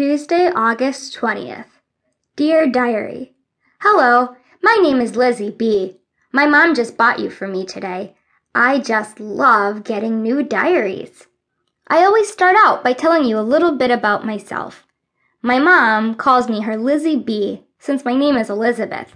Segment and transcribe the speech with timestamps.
[0.00, 1.66] Tuesday, August 20th.
[2.34, 3.34] Dear Diary,
[3.82, 6.00] Hello, my name is Lizzy B.
[6.32, 8.14] My mom just bought you for me today.
[8.54, 11.26] I just love getting new diaries.
[11.86, 14.86] I always start out by telling you a little bit about myself.
[15.42, 19.12] My mom calls me her Lizzy B since my name is Elizabeth.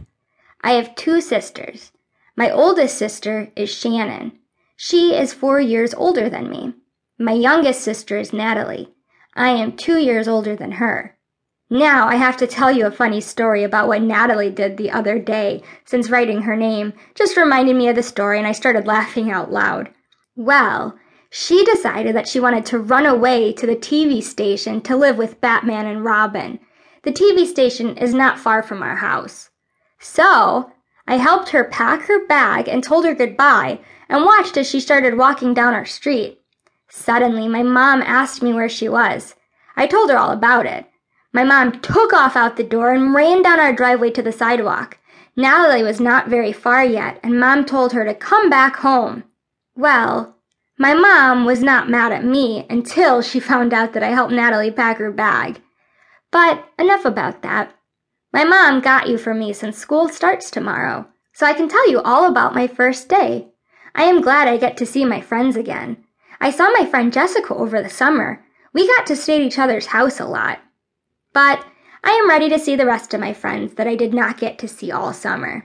[0.61, 1.93] I have two sisters.
[2.37, 4.39] My oldest sister is Shannon.
[4.77, 6.75] She is four years older than me.
[7.19, 8.93] My youngest sister is Natalie.
[9.37, 11.16] I am two years older than her.
[11.71, 15.19] Now I have to tell you a funny story about what Natalie did the other
[15.19, 19.30] day, since writing her name just reminded me of the story and I started laughing
[19.30, 19.91] out loud.
[20.37, 20.97] Well,
[21.30, 25.41] she decided that she wanted to run away to the TV station to live with
[25.41, 26.61] Batman and Robin.
[27.03, 29.51] The TV station is not far from our house.
[29.98, 30.70] So,
[31.09, 35.19] I helped her pack her bag and told her goodbye and watched as she started
[35.19, 36.41] walking down our street.
[36.97, 39.34] Suddenly, my mom asked me where she was.
[39.77, 40.87] I told her all about it.
[41.33, 44.98] My mom took off out the door and ran down our driveway to the sidewalk.
[45.36, 49.25] Natalie was not very far yet, and mom told her to come back home.
[49.75, 50.36] Well,
[50.78, 54.70] my mom was not mad at me until she found out that I helped Natalie
[54.70, 55.61] pack her bag.
[56.31, 57.75] But enough about that.
[58.33, 62.01] My mom got you for me since school starts tomorrow, so I can tell you
[62.01, 63.48] all about my first day.
[63.97, 66.03] I am glad I get to see my friends again.
[66.45, 68.45] I saw my friend Jessica over the summer.
[68.75, 70.59] We got to stay at each other's house a lot.
[71.33, 71.64] But
[72.05, 74.59] I am ready to see the rest of my friends that I did not get
[74.59, 75.64] to see all summer.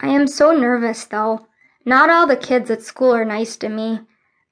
[0.00, 1.46] I am so nervous, though.
[1.84, 4.00] Not all the kids at school are nice to me.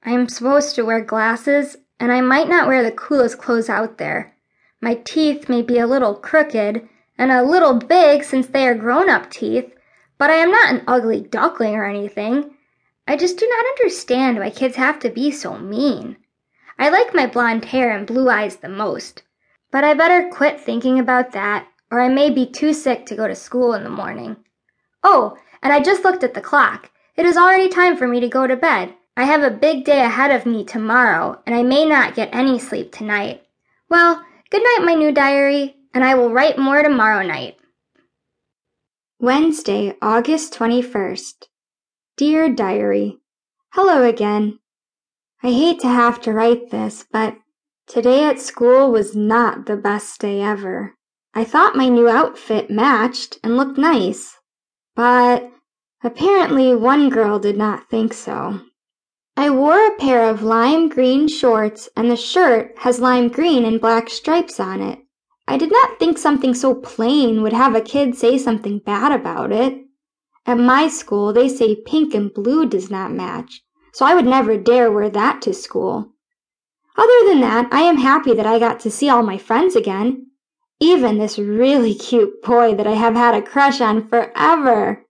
[0.03, 3.97] I am supposed to wear glasses, and I might not wear the coolest clothes out
[3.97, 4.35] there.
[4.79, 9.09] My teeth may be a little crooked and a little big since they are grown
[9.09, 9.73] up teeth,
[10.19, 12.51] but I am not an ugly duckling or anything.
[13.07, 16.17] I just do not understand why kids have to be so mean.
[16.77, 19.23] I like my blonde hair and blue eyes the most,
[19.71, 23.27] but I better quit thinking about that, or I may be too sick to go
[23.27, 24.35] to school in the morning.
[25.03, 26.91] Oh, and I just looked at the clock.
[27.15, 28.93] It is already time for me to go to bed.
[29.15, 32.59] I have a big day ahead of me tomorrow, and I may not get any
[32.59, 33.41] sleep tonight.
[33.89, 37.57] Well, good night, my new diary, and I will write more tomorrow night.
[39.17, 41.47] Wednesday, August 21st.
[42.17, 43.19] Dear Diary,
[43.73, 44.57] Hello again.
[45.43, 47.37] I hate to have to write this, but
[47.85, 50.95] today at school was not the best day ever.
[51.35, 54.35] I thought my new outfit matched and looked nice,
[54.95, 55.51] but
[56.03, 58.61] apparently one girl did not think so.
[59.35, 63.79] I wore a pair of lime green shorts and the shirt has lime green and
[63.79, 64.97] black stripes on it.
[65.47, 69.51] I did not think something so plain would have a kid say something bad about
[69.51, 69.83] it.
[70.47, 74.57] At my school, they say pink and blue does not match, so I would never
[74.57, 76.13] dare wear that to school.
[76.97, 80.27] Other than that, I am happy that I got to see all my friends again.
[80.79, 85.05] Even this really cute boy that I have had a crush on forever.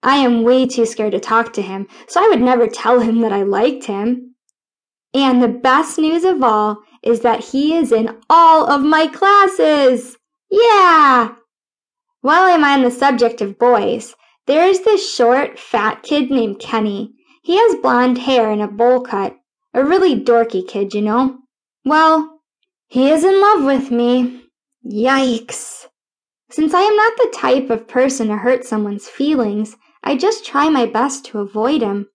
[0.00, 3.20] I am way too scared to talk to him, so I would never tell him
[3.22, 4.36] that I liked him.
[5.12, 10.16] And the best news of all is that he is in all of my classes.
[10.48, 11.34] Yeah!
[12.20, 14.14] While I'm on the subject of boys,
[14.48, 17.12] there is this short, fat kid named Kenny.
[17.42, 19.36] He has blonde hair and a bowl cut.
[19.74, 21.40] A really dorky kid, you know.
[21.84, 22.40] Well,
[22.88, 24.44] he is in love with me.
[24.84, 25.86] Yikes.
[26.50, 30.70] Since I am not the type of person to hurt someone's feelings, I just try
[30.70, 32.08] my best to avoid him.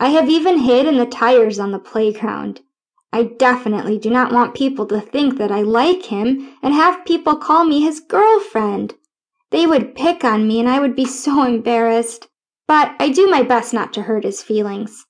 [0.00, 2.62] I have even hid in the tires on the playground.
[3.12, 7.36] I definitely do not want people to think that I like him and have people
[7.36, 8.94] call me his girlfriend.
[9.50, 12.28] They would pick on me and I would be so embarrassed.
[12.68, 15.04] But I do my best not to hurt his feelings.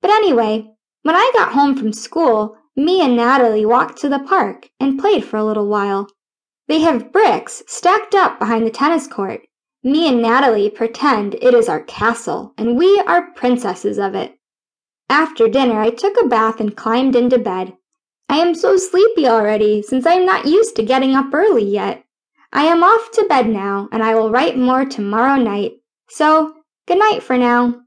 [0.00, 0.70] But anyway,
[1.02, 5.24] when I got home from school, me and Natalie walked to the park and played
[5.24, 6.08] for a little while.
[6.68, 9.42] They have bricks stacked up behind the tennis court.
[9.82, 14.38] Me and Natalie pretend it is our castle and we are princesses of it.
[15.10, 17.76] After dinner, I took a bath and climbed into bed.
[18.28, 22.04] I am so sleepy already since I am not used to getting up early yet.
[22.52, 25.72] I am off to bed now, and I will write more tomorrow night.
[26.08, 26.54] So,
[26.86, 27.82] good night for now.